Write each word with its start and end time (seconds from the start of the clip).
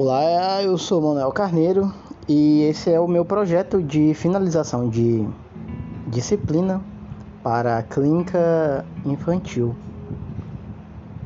Olá, 0.00 0.62
eu 0.62 0.78
sou 0.78 1.02
Manuel 1.02 1.32
Carneiro 1.32 1.92
e 2.28 2.62
esse 2.62 2.88
é 2.88 3.00
o 3.00 3.08
meu 3.08 3.24
projeto 3.24 3.82
de 3.82 4.14
finalização 4.14 4.88
de 4.88 5.26
disciplina 6.06 6.80
para 7.42 7.78
a 7.78 7.82
clínica 7.82 8.86
infantil. 9.04 9.74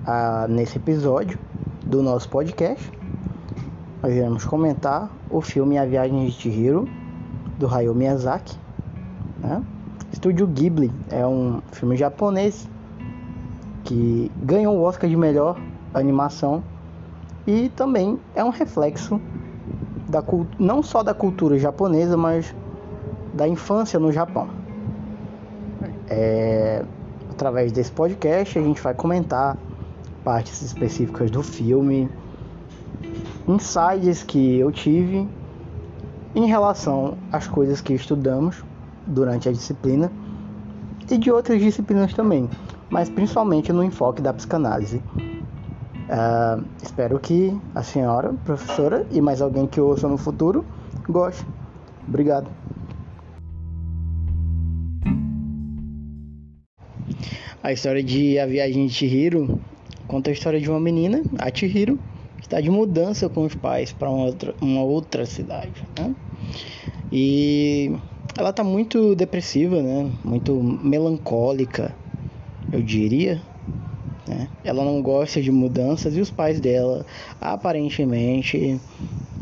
Ah, 0.06 0.46
nesse 0.48 0.79
episódio 0.79 1.38
do 1.84 2.02
nosso 2.02 2.30
podcast, 2.30 2.90
nós 4.02 4.14
iremos 4.14 4.46
comentar 4.46 5.11
o 5.29 5.43
filme 5.43 5.77
A 5.77 5.84
Viagem 5.84 6.25
de 6.25 6.32
Chihiro, 6.32 6.89
do 7.59 7.68
Hayao 7.68 7.95
Miyazaki. 7.95 8.57
Né? 9.41 9.62
Estúdio 10.11 10.46
Ghibli 10.46 10.91
é 11.11 11.27
um 11.27 11.61
filme 11.73 11.95
japonês 11.95 12.66
que 13.84 14.32
ganhou 14.42 14.78
o 14.78 14.82
Oscar 14.82 15.10
de 15.10 15.16
melhor 15.16 15.60
animação 15.92 16.64
e 17.46 17.69
também 17.70 18.19
é 18.34 18.45
um 18.45 18.51
reflexo 18.51 19.20
da 20.09 20.23
não 20.59 20.82
só 20.82 21.02
da 21.02 21.14
cultura 21.14 21.59
japonesa, 21.59 22.16
mas 22.16 22.55
da 23.32 23.48
infância 23.48 23.98
no 23.98 24.12
Japão. 24.12 24.48
É, 26.09 26.84
através 27.30 27.73
desse 27.73 27.91
podcast 27.91 28.59
a 28.59 28.62
gente 28.62 28.80
vai 28.80 28.95
comentar 28.95 29.56
partes 30.23 30.60
específicas 30.62 31.30
do 31.30 31.42
filme, 31.42 32.09
insights 33.48 34.23
que 34.23 34.59
eu 34.59 34.70
tive 34.70 35.29
em 36.34 36.46
relação 36.46 37.16
às 37.30 37.48
coisas 37.48 37.80
que 37.80 37.93
estudamos 37.93 38.65
durante 39.06 39.48
a 39.48 39.52
disciplina 39.52 40.12
e 41.10 41.18
de 41.18 41.30
outras 41.30 41.60
disciplinas 41.60 42.15
também, 42.15 42.48
mas 42.88 43.09
principalmente 43.09 43.73
no 43.73 43.82
enfoque 43.82 44.23
da 44.23 44.32
psicanálise. 44.32 45.02
Uh, 46.13 46.63
espero 46.82 47.18
que 47.18 47.59
a 47.74 47.82
senhora, 47.82 48.35
professora 48.45 49.07
e 49.10 49.18
mais 49.18 49.41
alguém 49.41 49.66
que 49.66 49.80
ouça 49.80 50.07
no 50.07 50.19
futuro 50.19 50.63
goste. 51.09 51.43
Obrigado. 52.07 52.51
A 57.63 57.73
história 57.73 58.02
de 58.02 58.38
A 58.38 58.45
Viagem 58.45 58.87
de 58.87 58.93
Chihiro 58.93 59.59
conta 60.07 60.29
a 60.29 60.35
história 60.35 60.60
de 60.60 60.69
uma 60.69 60.79
menina, 60.79 61.23
a 61.38 61.49
Chihiro, 61.51 61.99
que 62.37 62.45
está 62.45 62.60
de 62.60 62.69
mudança 62.69 63.30
com 63.30 63.47
os 63.47 63.54
pais 63.54 63.91
para 63.91 64.10
uma 64.10 64.25
outra, 64.25 64.54
uma 64.60 64.82
outra 64.82 65.25
cidade. 65.25 65.82
Né? 65.99 66.15
E 67.10 67.97
ela 68.37 68.50
está 68.50 68.62
muito 68.62 69.15
depressiva, 69.15 69.81
né? 69.81 70.12
muito 70.22 70.62
melancólica, 70.62 71.94
eu 72.71 72.82
diria. 72.82 73.41
Né? 74.26 74.48
Ela 74.65 74.84
não 74.84 75.03
gosta 75.03 75.41
de 75.41 75.50
mudanças 75.50 76.16
e 76.16 76.20
os 76.20 76.31
pais 76.31 76.60
dela, 76.60 77.04
aparentemente, 77.41 78.81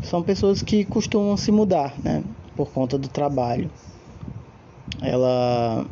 são 0.01 0.23
pessoas 0.23 0.61
que 0.61 0.83
costumam 0.83 1.37
se 1.37 1.51
mudar, 1.51 1.93
né? 2.03 2.23
Por 2.55 2.69
conta 2.71 2.97
do 2.97 3.07
trabalho. 3.07 3.69
Ela 5.01 5.85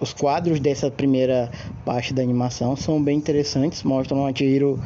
os 0.00 0.12
quadros 0.12 0.58
dessa 0.58 0.90
primeira 0.90 1.48
parte 1.84 2.12
da 2.12 2.22
animação 2.22 2.74
são 2.74 3.00
bem 3.00 3.16
interessantes, 3.16 3.84
mostram 3.84 4.26
a 4.26 4.34
Chihiro 4.34 4.80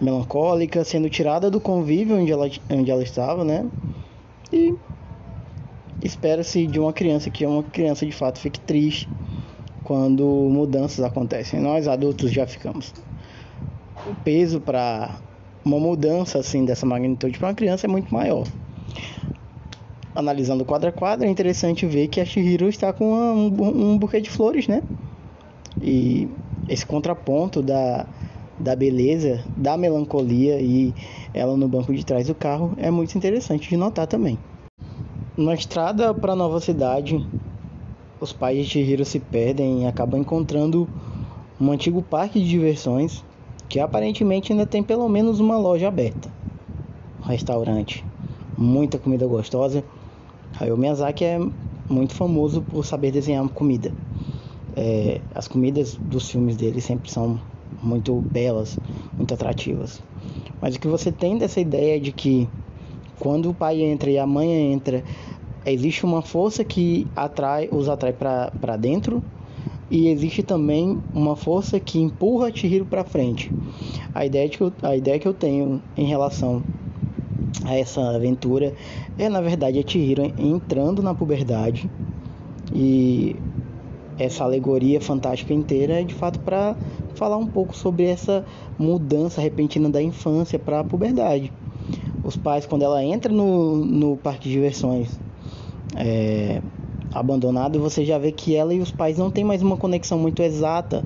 melancólica, 0.00 0.82
sendo 0.82 1.08
tirada 1.08 1.48
do 1.48 1.60
convívio 1.60 2.16
onde 2.16 2.32
ela, 2.32 2.50
onde 2.68 2.90
ela 2.90 3.02
estava, 3.02 3.44
né? 3.44 3.64
E 4.52 4.74
espera-se 6.02 6.66
de 6.66 6.80
uma 6.80 6.92
criança 6.92 7.30
que 7.30 7.46
uma 7.46 7.62
criança 7.62 8.04
de 8.04 8.10
fato 8.10 8.40
fique 8.40 8.58
triste 8.58 9.08
quando 9.90 10.24
mudanças 10.24 11.04
acontecem. 11.04 11.58
Nós 11.58 11.88
adultos 11.88 12.30
já 12.30 12.46
ficamos. 12.46 12.94
O 14.06 14.14
peso 14.22 14.60
para 14.60 15.18
uma 15.64 15.80
mudança 15.80 16.38
assim 16.38 16.64
dessa 16.64 16.86
magnitude 16.86 17.36
para 17.36 17.48
uma 17.48 17.54
criança 17.54 17.88
é 17.88 17.90
muito 17.90 18.14
maior. 18.14 18.46
Analisando 20.14 20.64
quadro 20.64 20.90
a 20.90 20.92
quadro, 20.92 21.26
é 21.26 21.28
interessante 21.28 21.86
ver 21.86 22.06
que 22.06 22.20
a 22.20 22.24
Shihiro 22.24 22.68
está 22.68 22.92
com 22.92 23.10
uma, 23.10 23.32
um, 23.32 23.92
um 23.92 23.98
buquê 23.98 24.20
de 24.20 24.30
flores, 24.30 24.68
né? 24.68 24.80
E 25.82 26.28
esse 26.68 26.86
contraponto 26.86 27.60
da, 27.60 28.06
da 28.60 28.76
beleza, 28.76 29.44
da 29.56 29.76
melancolia 29.76 30.60
e 30.60 30.94
ela 31.34 31.56
no 31.56 31.66
banco 31.66 31.92
de 31.92 32.06
trás 32.06 32.28
do 32.28 32.34
carro 32.36 32.74
é 32.76 32.92
muito 32.92 33.18
interessante 33.18 33.68
de 33.68 33.76
notar 33.76 34.06
também. 34.06 34.38
Na 35.36 35.52
estrada 35.52 36.14
para 36.14 36.34
a 36.34 36.36
nova 36.36 36.60
cidade, 36.60 37.20
os 38.20 38.32
pais 38.32 38.58
de 38.58 38.64
Chihiro 38.64 39.04
se 39.04 39.18
perdem 39.18 39.82
e 39.82 39.86
acabam 39.86 40.20
encontrando 40.20 40.86
um 41.58 41.72
antigo 41.72 42.02
parque 42.02 42.38
de 42.38 42.48
diversões 42.48 43.24
que 43.68 43.80
aparentemente 43.80 44.52
ainda 44.52 44.66
tem 44.66 44.82
pelo 44.82 45.08
menos 45.08 45.40
uma 45.40 45.56
loja 45.56 45.88
aberta. 45.88 46.30
Um 47.22 47.28
restaurante, 47.28 48.04
muita 48.58 48.98
comida 48.98 49.26
gostosa. 49.26 49.82
Hayao 50.58 50.76
Miyazaki 50.76 51.24
é 51.24 51.40
muito 51.88 52.14
famoso 52.14 52.60
por 52.60 52.84
saber 52.84 53.10
desenhar 53.10 53.48
comida. 53.48 53.92
É, 54.76 55.20
as 55.34 55.48
comidas 55.48 55.94
dos 55.94 56.30
filmes 56.30 56.56
dele 56.56 56.80
sempre 56.80 57.10
são 57.10 57.40
muito 57.82 58.14
belas, 58.16 58.78
muito 59.16 59.32
atrativas. 59.32 60.02
Mas 60.60 60.74
o 60.74 60.80
que 60.80 60.88
você 60.88 61.10
tem 61.10 61.38
dessa 61.38 61.60
ideia 61.60 61.98
de 61.98 62.12
que 62.12 62.48
quando 63.18 63.50
o 63.50 63.54
pai 63.54 63.82
entra 63.82 64.10
e 64.10 64.18
a 64.18 64.26
mãe 64.26 64.72
entra, 64.72 65.04
existe 65.66 66.04
uma 66.04 66.22
força 66.22 66.64
que 66.64 67.06
atrai, 67.14 67.68
os 67.70 67.88
atrai 67.88 68.12
para 68.12 68.76
dentro 68.76 69.22
e 69.90 70.08
existe 70.08 70.42
também 70.42 70.98
uma 71.12 71.34
força 71.34 71.80
que 71.80 71.98
empurra 71.98 72.54
Chihiro 72.54 72.86
para 72.86 73.04
frente. 73.04 73.52
A 74.14 74.24
ideia, 74.24 74.48
que 74.48 74.60
eu, 74.60 74.72
a 74.82 74.96
ideia 74.96 75.18
que 75.18 75.26
eu 75.26 75.34
tenho 75.34 75.82
em 75.96 76.06
relação 76.06 76.62
a 77.64 77.74
essa 77.74 78.00
aventura 78.14 78.72
é 79.18 79.28
na 79.28 79.40
verdade 79.40 79.78
a 79.78 79.86
Chihiro 79.86 80.32
entrando 80.38 81.02
na 81.02 81.14
puberdade 81.14 81.90
e 82.72 83.36
essa 84.18 84.44
alegoria 84.44 85.00
fantástica 85.00 85.52
inteira 85.52 86.00
é 86.00 86.04
de 86.04 86.14
fato 86.14 86.38
para 86.40 86.76
falar 87.14 87.36
um 87.36 87.46
pouco 87.46 87.74
sobre 87.76 88.04
essa 88.04 88.44
mudança 88.78 89.40
repentina 89.40 89.90
da 89.90 90.00
infância 90.00 90.58
para 90.58 90.80
a 90.80 90.84
puberdade. 90.84 91.52
Os 92.22 92.36
pais, 92.36 92.66
quando 92.66 92.82
ela 92.82 93.02
entra 93.02 93.32
no, 93.32 93.76
no 93.76 94.16
parque 94.16 94.44
de 94.48 94.54
diversões 94.54 95.18
é, 95.96 96.60
abandonado, 97.12 97.80
você 97.80 98.04
já 98.04 98.18
vê 98.18 98.30
que 98.32 98.54
ela 98.54 98.72
e 98.72 98.80
os 98.80 98.90
pais 98.90 99.18
não 99.18 99.30
têm 99.30 99.44
mais 99.44 99.62
uma 99.62 99.76
conexão 99.76 100.18
muito 100.18 100.42
exata. 100.42 101.04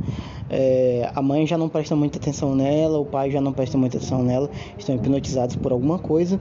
É, 0.50 1.11
a 1.15 1.22
mãe 1.22 1.47
já 1.47 1.56
não 1.56 1.69
presta 1.69 1.97
muita 1.97 2.19
atenção 2.19 2.55
nela, 2.55 2.99
o 2.99 3.05
pai 3.05 3.31
já 3.31 3.41
não 3.41 3.53
presta 3.53 3.78
muita 3.78 3.97
atenção 3.97 4.23
nela, 4.23 4.50
estão 4.78 4.94
hipnotizados 4.94 5.56
por 5.56 5.73
alguma 5.73 5.99
coisa. 5.99 6.41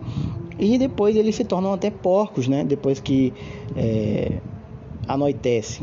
E 0.59 0.77
depois 0.77 1.15
eles 1.15 1.35
se 1.35 1.43
tornam 1.43 1.73
até 1.73 1.89
porcos, 1.89 2.47
né? 2.47 2.63
Depois 2.63 2.99
que 2.99 3.33
é, 3.75 4.39
anoitece. 5.07 5.81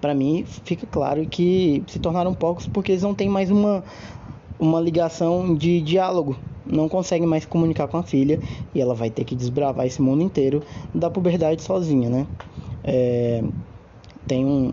Para 0.00 0.14
mim 0.14 0.44
fica 0.46 0.86
claro 0.86 1.26
que 1.26 1.82
se 1.86 1.98
tornaram 1.98 2.34
porcos 2.34 2.66
porque 2.66 2.92
eles 2.92 3.02
não 3.02 3.14
têm 3.14 3.28
mais 3.28 3.50
uma, 3.50 3.82
uma 4.58 4.78
ligação 4.78 5.54
de 5.54 5.80
diálogo 5.80 6.36
não 6.66 6.88
consegue 6.88 7.26
mais 7.26 7.44
comunicar 7.44 7.88
com 7.88 7.96
a 7.96 8.02
filha 8.02 8.38
e 8.74 8.80
ela 8.80 8.94
vai 8.94 9.10
ter 9.10 9.24
que 9.24 9.34
desbravar 9.34 9.86
esse 9.86 10.00
mundo 10.00 10.22
inteiro 10.22 10.62
da 10.94 11.10
puberdade 11.10 11.62
sozinha, 11.62 12.08
né? 12.08 12.26
É, 12.82 13.42
tem 14.26 14.44
um, 14.44 14.72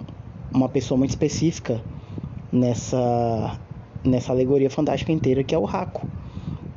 uma 0.53 0.69
pessoa 0.69 0.97
muito 0.97 1.11
específica 1.11 1.81
nessa 2.51 3.59
nessa 4.03 4.31
alegoria 4.31 4.69
fantástica 4.69 5.11
inteira 5.11 5.43
que 5.43 5.53
é 5.53 5.57
o 5.57 5.65
Raco. 5.65 6.07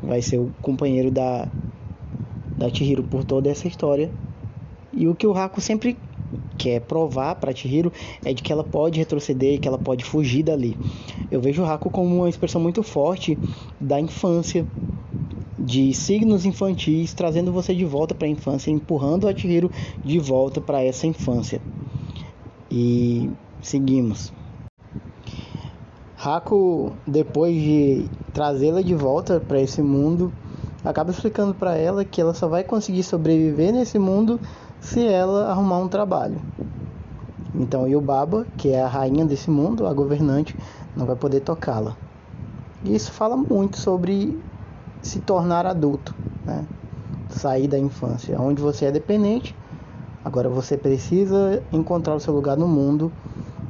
Vai 0.02 0.20
ser 0.20 0.38
o 0.38 0.52
companheiro 0.60 1.10
da 1.10 1.48
da 2.56 2.68
Chihiro 2.68 3.02
por 3.02 3.24
toda 3.24 3.50
essa 3.50 3.66
história. 3.66 4.10
E 4.92 5.08
o 5.08 5.14
que 5.14 5.26
o 5.26 5.32
Raco 5.32 5.60
sempre 5.60 5.96
quer 6.56 6.80
provar 6.80 7.34
para 7.36 7.54
Chihiro 7.54 7.92
é 8.24 8.32
de 8.32 8.42
que 8.42 8.52
ela 8.52 8.64
pode 8.64 8.98
retroceder, 8.98 9.58
que 9.58 9.66
ela 9.66 9.78
pode 9.78 10.04
fugir 10.04 10.42
dali. 10.42 10.76
Eu 11.30 11.40
vejo 11.40 11.62
o 11.62 11.64
Raco 11.64 11.90
como 11.90 12.16
uma 12.16 12.28
expressão 12.28 12.60
muito 12.60 12.82
forte 12.82 13.38
da 13.80 14.00
infância, 14.00 14.66
de 15.64 15.94
signos 15.94 16.44
infantis, 16.44 17.14
trazendo 17.14 17.50
você 17.50 17.74
de 17.74 17.84
volta 17.84 18.14
para 18.14 18.26
a 18.26 18.30
infância, 18.30 18.70
empurrando 18.70 19.26
a 19.26 19.34
Chihiro 19.34 19.70
de 20.04 20.18
volta 20.18 20.60
para 20.60 20.82
essa 20.82 21.06
infância. 21.06 21.60
E 22.70 23.30
seguimos. 23.62 24.32
Haku, 26.22 26.92
depois 27.06 27.54
de 27.54 28.06
trazê-la 28.32 28.82
de 28.82 28.94
volta 28.94 29.40
para 29.40 29.60
esse 29.60 29.82
mundo, 29.82 30.32
acaba 30.84 31.10
explicando 31.10 31.54
para 31.54 31.76
ela 31.76 32.04
que 32.04 32.20
ela 32.20 32.34
só 32.34 32.46
vai 32.46 32.62
conseguir 32.62 33.02
sobreviver 33.02 33.72
nesse 33.72 33.98
mundo 33.98 34.38
se 34.80 35.06
ela 35.06 35.50
arrumar 35.50 35.78
um 35.78 35.88
trabalho. 35.88 36.40
Então 37.54 37.86
Yubaba, 37.86 38.46
que 38.56 38.70
é 38.70 38.82
a 38.82 38.88
rainha 38.88 39.24
desse 39.24 39.50
mundo, 39.50 39.86
a 39.86 39.94
governante, 39.94 40.56
não 40.96 41.06
vai 41.06 41.16
poder 41.16 41.40
tocá-la. 41.40 41.96
Isso 42.84 43.12
fala 43.12 43.36
muito 43.36 43.78
sobre 43.78 44.38
se 45.04 45.20
tornar 45.20 45.66
adulto, 45.66 46.14
né? 46.46 46.66
sair 47.28 47.68
da 47.68 47.78
infância, 47.78 48.40
onde 48.40 48.60
você 48.60 48.86
é 48.86 48.90
dependente, 48.90 49.54
agora 50.24 50.48
você 50.48 50.76
precisa 50.76 51.62
encontrar 51.72 52.14
o 52.14 52.20
seu 52.20 52.32
lugar 52.32 52.56
no 52.56 52.66
mundo 52.66 53.12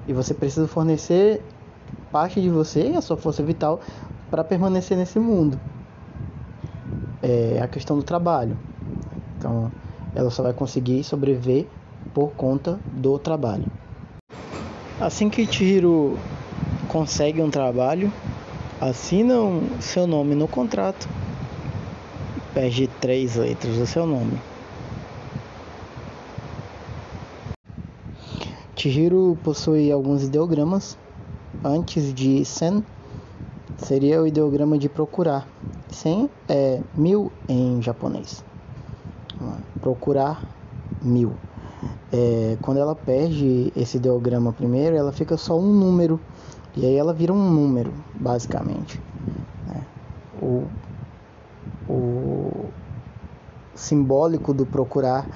e 0.06 0.12
você 0.12 0.32
precisa 0.32 0.68
fornecer 0.68 1.42
parte 2.12 2.40
de 2.40 2.48
você, 2.48 2.94
a 2.96 3.00
sua 3.00 3.16
força 3.16 3.42
vital, 3.42 3.80
para 4.30 4.44
permanecer 4.44 4.96
nesse 4.96 5.18
mundo. 5.18 5.58
é 7.22 7.60
a 7.60 7.66
questão 7.66 7.96
do 7.96 8.02
trabalho. 8.02 8.56
Então, 9.38 9.72
ela 10.14 10.30
só 10.30 10.42
vai 10.42 10.52
conseguir 10.52 11.02
sobreviver 11.02 11.66
por 12.12 12.28
conta 12.32 12.78
do 12.92 13.18
trabalho. 13.18 13.64
Assim 15.00 15.28
que 15.28 15.44
Chihiro 15.46 16.16
consegue 16.88 17.42
um 17.42 17.50
trabalho, 17.50 18.12
assinam 18.80 19.62
seu 19.80 20.06
nome 20.06 20.34
no 20.34 20.46
contrato, 20.46 21.08
perde 22.54 22.86
três 23.00 23.34
letras 23.34 23.76
do 23.76 23.86
seu 23.86 24.06
nome. 24.06 24.38
Chihiro 28.76 29.36
possui 29.42 29.90
alguns 29.90 30.22
ideogramas. 30.22 30.96
Antes 31.64 32.12
de 32.12 32.44
Sen, 32.44 32.84
seria 33.78 34.22
o 34.22 34.26
ideograma 34.26 34.78
de 34.78 34.88
procurar. 34.88 35.48
Sen 35.88 36.30
é 36.48 36.80
mil 36.94 37.32
em 37.48 37.80
japonês. 37.82 38.44
Procurar 39.80 40.44
mil. 41.02 41.32
É, 42.12 42.56
quando 42.60 42.78
ela 42.78 42.94
perde 42.94 43.72
esse 43.74 43.96
ideograma 43.96 44.52
primeiro, 44.52 44.94
ela 44.94 45.12
fica 45.12 45.36
só 45.36 45.58
um 45.58 45.72
número. 45.72 46.20
E 46.76 46.84
aí 46.84 46.96
ela 46.96 47.14
vira 47.14 47.32
um 47.32 47.50
número, 47.50 47.92
basicamente. 48.14 49.00
Né? 49.66 49.86
O, 50.42 50.64
o 51.88 52.66
simbólico 53.74 54.54
do 54.54 54.64
procurar 54.64 55.26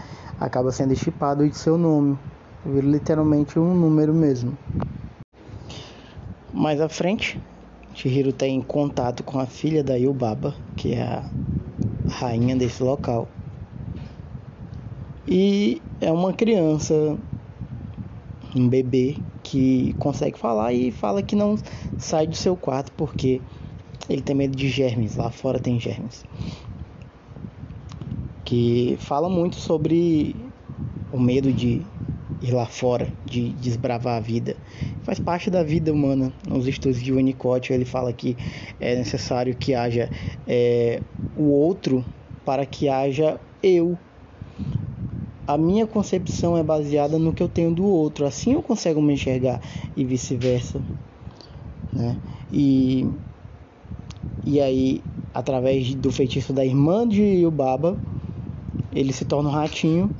acaba 0.40 0.70
sendo 0.70 0.94
chipado 0.94 1.48
de 1.48 1.56
seu 1.56 1.76
nome 1.76 2.18
vira 2.64 2.86
literalmente 2.86 3.58
um 3.58 3.74
número 3.74 4.14
mesmo. 4.14 4.56
Mais 6.52 6.80
à 6.80 6.88
frente, 6.88 7.40
Chihiro 7.94 8.32
tem 8.32 8.60
contato 8.60 9.22
com 9.22 9.38
a 9.38 9.46
filha 9.46 9.82
da 9.82 9.94
Yubaba, 9.96 10.54
que 10.76 10.94
é 10.94 11.02
a 11.02 11.24
rainha 12.08 12.56
desse 12.56 12.82
local. 12.82 13.28
E 15.26 15.82
é 16.00 16.10
uma 16.10 16.32
criança, 16.32 17.16
um 18.56 18.68
bebê, 18.68 19.16
que 19.42 19.94
consegue 19.98 20.38
falar 20.38 20.72
e 20.72 20.90
fala 20.90 21.22
que 21.22 21.36
não 21.36 21.56
sai 21.98 22.26
do 22.26 22.36
seu 22.36 22.56
quarto 22.56 22.92
porque 22.92 23.40
ele 24.08 24.22
tem 24.22 24.34
medo 24.34 24.56
de 24.56 24.68
germes, 24.68 25.16
lá 25.16 25.30
fora 25.30 25.58
tem 25.58 25.78
germes. 25.78 26.24
Que 28.44 28.96
fala 29.00 29.28
muito 29.28 29.56
sobre 29.56 30.34
o 31.12 31.18
medo 31.18 31.52
de 31.52 31.82
ir 32.40 32.52
lá 32.52 32.66
fora, 32.66 33.10
de 33.24 33.50
desbravar 33.50 34.16
a 34.16 34.20
vida. 34.20 34.56
Faz 35.02 35.18
parte 35.18 35.50
da 35.50 35.62
vida 35.62 35.92
humana. 35.92 36.32
Nos 36.46 36.66
estudos 36.66 37.02
de 37.02 37.12
Winnicott, 37.12 37.72
ele 37.72 37.84
fala 37.84 38.12
que 38.12 38.36
é 38.80 38.94
necessário 38.94 39.54
que 39.54 39.74
haja 39.74 40.10
é, 40.46 41.02
o 41.36 41.44
outro 41.44 42.04
para 42.44 42.64
que 42.64 42.88
haja 42.88 43.40
eu. 43.62 43.98
A 45.46 45.56
minha 45.56 45.86
concepção 45.86 46.56
é 46.56 46.62
baseada 46.62 47.18
no 47.18 47.32
que 47.32 47.42
eu 47.42 47.48
tenho 47.48 47.74
do 47.74 47.84
outro, 47.84 48.26
assim 48.26 48.52
eu 48.52 48.62
consigo 48.62 49.00
me 49.00 49.14
enxergar 49.14 49.60
e 49.96 50.04
vice-versa. 50.04 50.80
Né? 51.92 52.16
E, 52.52 53.06
e 54.44 54.60
aí, 54.60 55.02
através 55.34 55.94
do 55.94 56.10
feitiço 56.10 56.52
da 56.52 56.64
irmã 56.64 57.06
de 57.06 57.22
Yubaba, 57.22 57.98
ele 58.94 59.12
se 59.12 59.24
torna 59.24 59.48
um 59.48 59.52
ratinho 59.52 60.10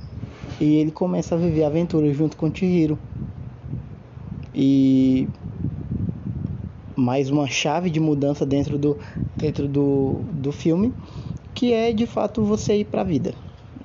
e 0.61 0.77
ele 0.77 0.91
começa 0.91 1.35
a 1.35 1.39
viver 1.39 1.65
aventuras 1.65 2.17
junto 2.17 2.37
com 2.37 2.55
Chihiro. 2.55 2.99
E 4.55 5.29
mais 6.95 7.31
uma 7.31 7.47
chave 7.47 7.89
de 7.89 8.01
mudança 8.01 8.45
dentro 8.45 8.77
do, 8.77 8.99
dentro 9.39 9.69
do, 9.69 10.21
do 10.33 10.53
filme, 10.53 10.93
que 11.55 11.73
é 11.73 11.93
de 11.93 12.07
fato 12.07 12.45
você 12.45 12.77
ir 12.77 12.85
para 12.85 13.01
a 13.03 13.05
vida. 13.05 13.35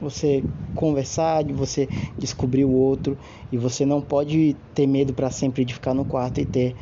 Você 0.01 0.43
conversar, 0.75 1.43
de 1.43 1.53
você 1.53 1.87
descobrir 2.17 2.65
o 2.65 2.71
outro 2.71 3.17
e 3.51 3.57
você 3.57 3.85
não 3.85 4.01
pode 4.01 4.55
ter 4.73 4.87
medo 4.87 5.13
para 5.13 5.29
sempre 5.29 5.63
de 5.63 5.73
ficar 5.73 5.93
no 5.93 6.03
quarto 6.03 6.41
e 6.41 6.45
ter 6.45 6.75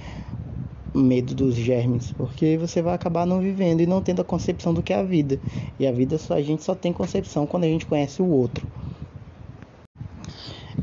medo 0.93 1.33
dos 1.33 1.55
germes, 1.55 2.11
porque 2.11 2.57
você 2.57 2.81
vai 2.81 2.93
acabar 2.93 3.25
não 3.25 3.39
vivendo 3.39 3.81
e 3.81 3.87
não 3.87 4.01
tendo 4.01 4.21
a 4.21 4.25
concepção 4.25 4.73
do 4.73 4.83
que 4.83 4.93
é 4.93 4.99
a 4.99 5.03
vida. 5.03 5.39
E 5.79 5.87
a 5.87 5.91
vida 5.91 6.17
só 6.17 6.35
a 6.35 6.41
gente 6.41 6.63
só 6.63 6.75
tem 6.75 6.91
concepção 6.91 7.45
quando 7.47 7.63
a 7.63 7.67
gente 7.67 7.85
conhece 7.85 8.21
o 8.21 8.27
outro 8.27 8.65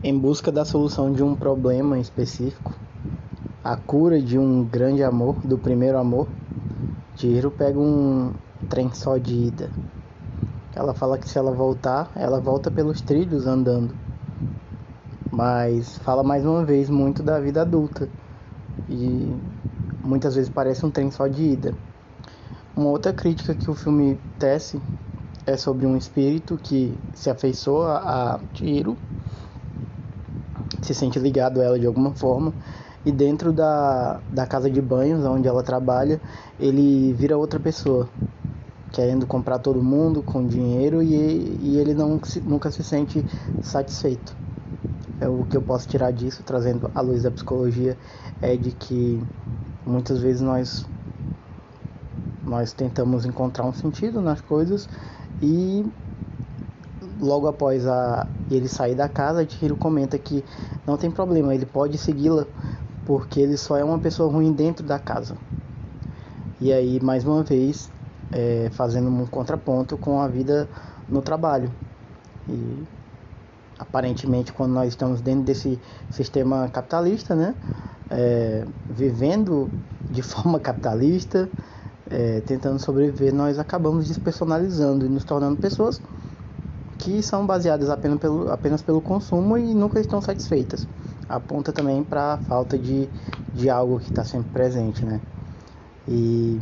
em 0.03 0.17
busca 0.17 0.53
da 0.53 0.65
solução 0.65 1.13
de 1.13 1.23
um 1.23 1.35
problema 1.35 1.99
específico, 1.99 2.73
a 3.65 3.77
cura 3.77 4.21
de 4.21 4.39
um 4.39 4.65
grande 4.65 5.03
amor, 5.03 5.37
do 5.45 5.59
primeiro 5.59 5.99
amor, 5.99 6.29
Chihiro 7.17 7.51
pega 7.51 7.79
um 7.79 8.33
trem 8.69 8.93
só 8.95 9.19
de 9.19 9.35
ida. 9.35 9.71
Ela 10.75 10.95
fala 10.95 11.19
que 11.19 11.29
se 11.29 11.37
ela 11.37 11.51
voltar, 11.51 12.13
ela 12.15 12.41
volta 12.41 12.71
pelos 12.71 13.01
trilhos 13.01 13.47
andando. 13.47 13.93
Mas 15.33 15.97
fala 15.99 16.23
mais 16.23 16.45
uma 16.45 16.65
vez 16.65 16.89
muito 16.89 17.23
da 17.23 17.41
vida 17.41 17.63
adulta. 17.63 18.09
E 18.89 19.27
muitas 20.09 20.35
vezes 20.35 20.51
parece 20.51 20.85
um 20.85 20.91
trem 20.91 21.11
só 21.11 21.27
de 21.27 21.43
ida. 21.43 21.75
Uma 22.75 22.89
outra 22.89 23.13
crítica 23.13 23.55
que 23.55 23.71
o 23.71 23.75
filme 23.75 24.19
tece 24.39 24.81
é 25.45 25.57
sobre 25.57 25.87
um 25.87 25.97
espírito 25.97 26.57
que 26.57 26.97
se 27.13 27.29
afeiçoa 27.29 27.99
a 27.99 28.41
Chihiro 28.55 28.97
se 30.83 30.95
sente 30.95 31.19
ligado 31.19 31.61
a 31.61 31.65
ela 31.65 31.79
de 31.79 31.87
alguma 31.87 32.13
forma. 32.13 32.53
E 33.05 33.13
dentro 33.13 33.53
da, 33.53 34.21
da 34.33 34.47
casa 34.47 34.71
de 34.71 34.81
banhos, 34.81 35.25
onde 35.25 35.47
ela 35.47 35.63
trabalha, 35.63 36.21
ele 36.59 37.13
vira 37.13 37.39
outra 37.39 37.61
pessoa, 37.61 38.09
querendo 38.93 39.27
comprar 39.27 39.59
todo 39.59 39.83
mundo 39.83 40.23
com 40.23 40.47
dinheiro 40.47 41.03
e, 41.03 41.59
e 41.63 41.79
ele 41.79 41.95
não, 41.95 42.21
nunca 42.45 42.71
se 42.71 42.83
sente 42.83 43.25
satisfeito. 43.63 44.37
É 45.21 45.29
o 45.29 45.45
que 45.45 45.57
eu 45.57 45.63
posso 45.63 45.89
tirar 45.89 46.11
disso, 46.13 46.43
trazendo 46.45 46.91
a 46.95 47.01
luz 47.01 47.23
da 47.23 47.31
psicologia, 47.31 47.97
é 48.41 48.57
de 48.57 48.73
que 48.73 49.23
muitas 49.89 50.21
vezes 50.21 50.41
nós 50.41 50.87
nós 52.45 52.73
tentamos 52.73 53.25
encontrar 53.25 53.65
um 53.65 53.73
sentido 53.73 54.21
nas 54.21 54.41
coisas 54.41 54.89
e 55.43 55.85
logo 57.21 57.47
após 57.47 57.87
a, 57.87 58.27
ele 58.51 58.69
sair 58.69 58.95
da 58.95 59.09
casa, 59.09 59.47
Chihiro 59.49 59.77
comenta 59.77 60.19
que 60.19 60.45
não 60.87 60.97
tem 60.97 61.11
problema, 61.11 61.55
ele 61.55 61.67
pode 61.67 61.99
segui-la 61.99 62.47
porque 63.05 63.41
ele 63.41 63.57
só 63.57 63.77
é 63.77 63.85
uma 63.85 63.99
pessoa 63.99 64.31
ruim 64.31 64.53
dentro 64.53 64.85
da 64.87 64.99
casa. 64.99 65.37
E 66.61 66.73
aí, 66.73 67.01
mais 67.01 67.25
uma 67.25 67.43
vez, 67.43 67.91
é, 68.33 68.69
fazendo 68.73 69.09
um 69.09 69.27
contraponto 69.27 69.97
com 69.97 70.21
a 70.21 70.29
vida 70.29 70.69
no 71.09 71.23
trabalho. 71.23 71.71
E 72.49 72.83
aparentemente, 73.79 74.53
quando 74.53 74.73
nós 74.73 74.89
estamos 74.89 75.21
dentro 75.21 75.45
desse 75.45 75.81
sistema 76.11 76.69
capitalista, 76.69 77.35
né, 77.35 77.55
é, 78.11 78.65
vivendo 78.91 79.71
de 80.11 80.21
forma 80.23 80.59
capitalista, 80.59 81.49
é, 82.11 82.41
tentando 82.41 82.79
sobreviver, 82.79 83.35
nós 83.35 83.59
acabamos 83.59 84.09
despersonalizando 84.09 85.05
e 85.05 85.09
nos 85.09 85.25
tornando 85.25 85.57
pessoas 85.57 86.01
que 86.99 87.23
são 87.23 87.47
baseadas 87.47 87.89
apenas 87.91 88.19
pelo, 88.19 88.51
apenas 88.51 88.83
pelo 88.83 89.01
consumo 89.01 89.57
e 89.57 89.75
nunca 89.75 90.01
estão 90.01 90.21
satisfeitas. 90.21 90.89
Aponta 91.29 91.73
também 91.73 92.03
para 92.03 92.35
a 92.35 92.39
falta 92.39 92.77
de, 92.77 93.09
de 93.53 93.71
algo 93.71 93.99
que 93.99 94.07
está 94.07 94.25
sempre 94.25 94.51
presente, 94.51 95.05
né? 95.05 95.21
E 96.09 96.59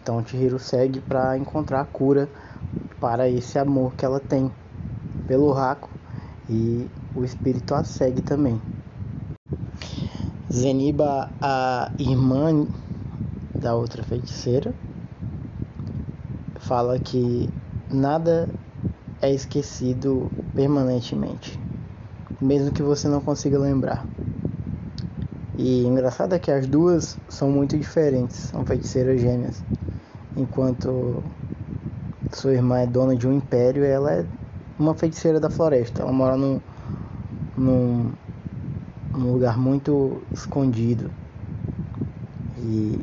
então 0.00 0.24
Chihiro 0.24 0.58
segue 0.58 1.00
para 1.00 1.36
encontrar 1.36 1.80
a 1.80 1.84
cura 1.84 2.28
para 3.00 3.28
esse 3.28 3.58
amor 3.58 3.94
que 3.94 4.04
ela 4.04 4.20
tem 4.20 4.50
pelo 5.26 5.52
Raco 5.52 5.97
e 6.48 6.88
o 7.14 7.24
espírito 7.24 7.74
a 7.74 7.84
segue 7.84 8.22
também. 8.22 8.60
Zeniba, 10.52 11.30
a 11.40 11.92
irmã 11.98 12.66
da 13.54 13.74
outra 13.74 14.02
feiticeira, 14.02 14.72
fala 16.56 16.98
que 16.98 17.48
nada 17.90 18.48
é 19.20 19.32
esquecido 19.32 20.30
permanentemente, 20.54 21.58
mesmo 22.40 22.70
que 22.70 22.82
você 22.82 23.08
não 23.08 23.20
consiga 23.20 23.58
lembrar. 23.58 24.06
E 25.56 25.84
engraçado 25.84 26.34
é 26.34 26.38
que 26.38 26.50
as 26.50 26.66
duas 26.66 27.18
são 27.28 27.50
muito 27.50 27.76
diferentes, 27.76 28.36
são 28.36 28.64
feiticeiras 28.64 29.20
gêmeas. 29.20 29.62
Enquanto 30.36 31.22
sua 32.32 32.54
irmã 32.54 32.78
é 32.78 32.86
dona 32.86 33.16
de 33.16 33.26
um 33.26 33.32
império, 33.32 33.84
ela 33.84 34.12
é 34.12 34.26
uma 34.78 34.94
feiticeira 34.94 35.40
da 35.40 35.50
floresta. 35.50 36.02
Ela 36.02 36.12
mora 36.12 36.36
num, 36.36 36.60
num, 37.56 38.10
num 39.16 39.32
lugar 39.32 39.58
muito 39.58 40.22
escondido. 40.32 41.10
E 42.58 42.98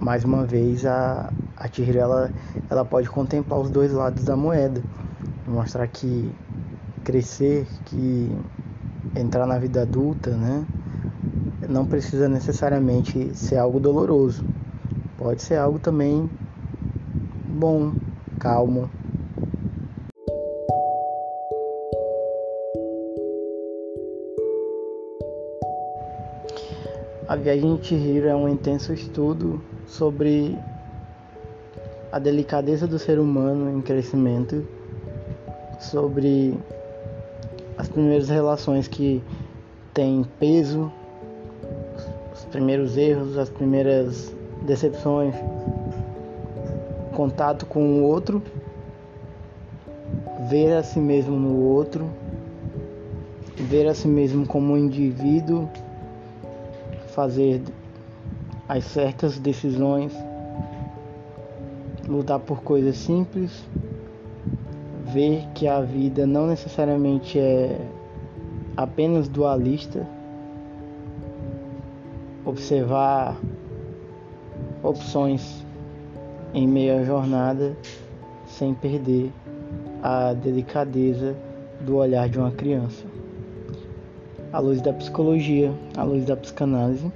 mais 0.00 0.24
uma 0.24 0.44
vez 0.44 0.84
a, 0.84 1.32
a 1.56 1.68
Chihiro 1.68 1.98
ela, 1.98 2.30
ela 2.68 2.84
pode 2.84 3.08
contemplar 3.08 3.60
os 3.60 3.70
dois 3.70 3.92
lados 3.92 4.24
da 4.24 4.36
moeda 4.36 4.82
mostrar 5.46 5.86
que 5.88 6.30
crescer, 7.04 7.66
que 7.86 8.30
entrar 9.16 9.46
na 9.46 9.58
vida 9.58 9.82
adulta, 9.82 10.30
né, 10.30 10.64
não 11.68 11.84
precisa 11.84 12.28
necessariamente 12.28 13.34
ser 13.34 13.56
algo 13.56 13.80
doloroso. 13.80 14.44
Pode 15.18 15.42
ser 15.42 15.56
algo 15.56 15.78
também 15.78 16.28
bom, 17.58 17.92
calmo. 18.38 18.88
A 27.32 27.34
Viagem 27.34 27.76
de 27.76 27.86
Chihiro 27.86 28.28
é 28.28 28.36
um 28.36 28.46
intenso 28.46 28.92
estudo 28.92 29.58
sobre 29.86 30.54
a 32.12 32.18
delicadeza 32.18 32.86
do 32.86 32.98
ser 32.98 33.18
humano 33.18 33.74
em 33.74 33.80
crescimento, 33.80 34.66
sobre 35.80 36.54
as 37.78 37.88
primeiras 37.88 38.28
relações 38.28 38.86
que 38.86 39.22
têm 39.94 40.26
peso, 40.38 40.92
os 42.34 42.44
primeiros 42.50 42.98
erros, 42.98 43.38
as 43.38 43.48
primeiras 43.48 44.30
decepções, 44.66 45.34
contato 47.14 47.64
com 47.64 48.00
o 48.00 48.02
outro, 48.02 48.42
ver 50.50 50.74
a 50.74 50.82
si 50.82 50.98
mesmo 50.98 51.34
no 51.34 51.62
outro, 51.62 52.10
ver 53.56 53.88
a 53.88 53.94
si 53.94 54.06
mesmo 54.06 54.46
como 54.46 54.74
um 54.74 54.76
indivíduo 54.76 55.66
fazer 57.12 57.62
as 58.68 58.84
certas 58.84 59.38
decisões, 59.38 60.12
lutar 62.08 62.40
por 62.40 62.62
coisas 62.62 62.96
simples, 62.96 63.64
ver 65.12 65.46
que 65.54 65.68
a 65.68 65.80
vida 65.80 66.26
não 66.26 66.46
necessariamente 66.46 67.38
é 67.38 67.78
apenas 68.76 69.28
dualista, 69.28 70.06
observar 72.44 73.36
opções 74.82 75.64
em 76.54 76.66
meio 76.66 76.98
à 76.98 77.04
jornada 77.04 77.76
sem 78.46 78.74
perder 78.74 79.30
a 80.02 80.32
delicadeza 80.32 81.36
do 81.80 81.96
olhar 81.96 82.28
de 82.28 82.38
uma 82.38 82.50
criança 82.50 83.11
à 84.52 84.60
luz 84.60 84.82
da 84.82 84.92
psicologia, 84.92 85.72
à 85.96 86.04
luz 86.04 86.26
da 86.26 86.36
psicanálise. 86.36 87.10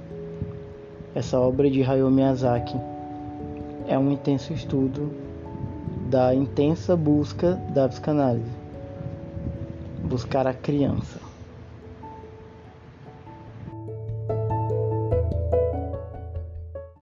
Essa 1.13 1.39
obra 1.39 1.69
de 1.69 1.83
Hayao 1.83 2.09
Miyazaki 2.09 2.75
é 3.87 3.97
um 3.97 4.11
intenso 4.11 4.53
estudo 4.53 5.13
da 6.09 6.33
intensa 6.33 6.95
busca 6.95 7.53
da 7.73 7.87
psicanálise, 7.87 8.49
buscar 10.03 10.47
a 10.47 10.53
criança. 10.53 11.26